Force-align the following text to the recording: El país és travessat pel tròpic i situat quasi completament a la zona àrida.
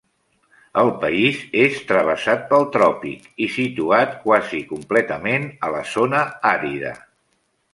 El 0.83 0.87
país 1.01 1.41
és 1.63 1.75
travessat 1.91 2.47
pel 2.53 2.65
tròpic 2.77 3.27
i 3.47 3.49
situat 3.57 4.17
quasi 4.27 4.63
completament 4.73 5.47
a 5.69 5.71
la 5.77 5.85
zona 5.95 6.25
àrida. 6.55 6.97